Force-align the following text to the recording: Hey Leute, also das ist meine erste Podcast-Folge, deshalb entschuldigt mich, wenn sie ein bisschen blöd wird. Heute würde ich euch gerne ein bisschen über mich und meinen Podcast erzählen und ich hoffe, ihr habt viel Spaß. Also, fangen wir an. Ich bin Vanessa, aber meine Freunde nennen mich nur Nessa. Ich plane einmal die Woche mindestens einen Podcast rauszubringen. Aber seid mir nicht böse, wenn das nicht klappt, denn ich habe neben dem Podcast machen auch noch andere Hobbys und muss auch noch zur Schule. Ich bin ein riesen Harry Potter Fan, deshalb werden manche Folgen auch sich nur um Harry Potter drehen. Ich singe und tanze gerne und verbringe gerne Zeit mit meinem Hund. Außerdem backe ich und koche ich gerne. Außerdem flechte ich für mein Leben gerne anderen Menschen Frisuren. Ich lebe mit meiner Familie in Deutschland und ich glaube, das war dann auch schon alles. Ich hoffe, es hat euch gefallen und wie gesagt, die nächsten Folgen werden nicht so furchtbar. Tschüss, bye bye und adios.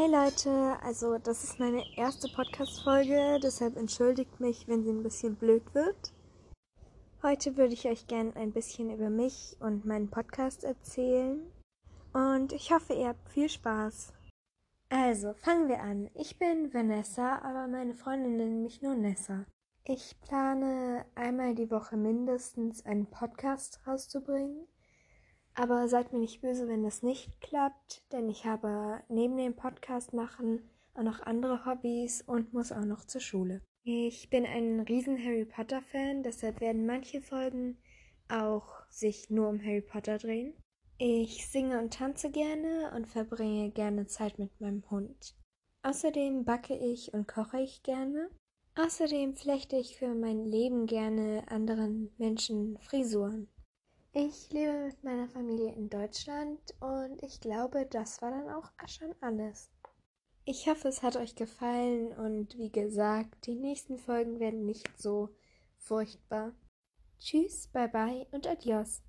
Hey 0.00 0.10
Leute, 0.10 0.78
also 0.82 1.18
das 1.18 1.44
ist 1.44 1.60
meine 1.60 1.84
erste 1.94 2.26
Podcast-Folge, 2.28 3.38
deshalb 3.42 3.76
entschuldigt 3.76 4.40
mich, 4.40 4.66
wenn 4.66 4.82
sie 4.82 4.88
ein 4.88 5.02
bisschen 5.02 5.36
blöd 5.36 5.62
wird. 5.74 6.14
Heute 7.22 7.58
würde 7.58 7.74
ich 7.74 7.86
euch 7.86 8.06
gerne 8.06 8.34
ein 8.34 8.50
bisschen 8.50 8.90
über 8.90 9.10
mich 9.10 9.58
und 9.60 9.84
meinen 9.84 10.08
Podcast 10.08 10.64
erzählen 10.64 11.42
und 12.14 12.54
ich 12.54 12.72
hoffe, 12.72 12.94
ihr 12.94 13.08
habt 13.08 13.28
viel 13.28 13.50
Spaß. 13.50 14.14
Also, 14.88 15.34
fangen 15.34 15.68
wir 15.68 15.82
an. 15.82 16.08
Ich 16.14 16.38
bin 16.38 16.72
Vanessa, 16.72 17.38
aber 17.42 17.68
meine 17.68 17.92
Freunde 17.92 18.30
nennen 18.30 18.62
mich 18.62 18.80
nur 18.80 18.94
Nessa. 18.94 19.44
Ich 19.84 20.18
plane 20.22 21.04
einmal 21.14 21.54
die 21.54 21.70
Woche 21.70 21.98
mindestens 21.98 22.86
einen 22.86 23.04
Podcast 23.04 23.80
rauszubringen. 23.86 24.66
Aber 25.60 25.88
seid 25.88 26.14
mir 26.14 26.20
nicht 26.20 26.40
böse, 26.40 26.68
wenn 26.68 26.82
das 26.82 27.02
nicht 27.02 27.38
klappt, 27.42 28.10
denn 28.12 28.30
ich 28.30 28.46
habe 28.46 29.02
neben 29.10 29.36
dem 29.36 29.54
Podcast 29.54 30.14
machen 30.14 30.62
auch 30.94 31.02
noch 31.02 31.20
andere 31.20 31.66
Hobbys 31.66 32.22
und 32.22 32.54
muss 32.54 32.72
auch 32.72 32.86
noch 32.86 33.04
zur 33.04 33.20
Schule. 33.20 33.60
Ich 33.82 34.30
bin 34.30 34.46
ein 34.46 34.80
riesen 34.80 35.22
Harry 35.22 35.44
Potter 35.44 35.82
Fan, 35.82 36.22
deshalb 36.22 36.62
werden 36.62 36.86
manche 36.86 37.20
Folgen 37.20 37.76
auch 38.30 38.72
sich 38.88 39.28
nur 39.28 39.50
um 39.50 39.60
Harry 39.60 39.82
Potter 39.82 40.16
drehen. 40.16 40.54
Ich 40.96 41.46
singe 41.46 41.78
und 41.78 41.92
tanze 41.92 42.30
gerne 42.30 42.92
und 42.96 43.06
verbringe 43.06 43.70
gerne 43.70 44.06
Zeit 44.06 44.38
mit 44.38 44.58
meinem 44.62 44.90
Hund. 44.90 45.34
Außerdem 45.82 46.46
backe 46.46 46.74
ich 46.74 47.12
und 47.12 47.28
koche 47.28 47.60
ich 47.60 47.82
gerne. 47.82 48.30
Außerdem 48.76 49.34
flechte 49.34 49.76
ich 49.76 49.98
für 49.98 50.14
mein 50.14 50.46
Leben 50.46 50.86
gerne 50.86 51.44
anderen 51.48 52.14
Menschen 52.16 52.78
Frisuren. 52.78 53.46
Ich 54.12 54.50
lebe 54.50 54.86
mit 54.86 55.04
meiner 55.04 55.28
Familie 55.28 55.72
in 55.72 55.88
Deutschland 55.88 56.58
und 56.80 57.22
ich 57.22 57.40
glaube, 57.40 57.86
das 57.86 58.20
war 58.20 58.32
dann 58.32 58.48
auch 58.50 58.68
schon 58.88 59.14
alles. 59.20 59.70
Ich 60.44 60.66
hoffe, 60.66 60.88
es 60.88 61.04
hat 61.04 61.14
euch 61.14 61.36
gefallen 61.36 62.12
und 62.18 62.58
wie 62.58 62.72
gesagt, 62.72 63.46
die 63.46 63.54
nächsten 63.54 63.98
Folgen 63.98 64.40
werden 64.40 64.66
nicht 64.66 64.88
so 65.00 65.28
furchtbar. 65.76 66.52
Tschüss, 67.20 67.68
bye 67.68 67.88
bye 67.88 68.26
und 68.32 68.48
adios. 68.48 69.00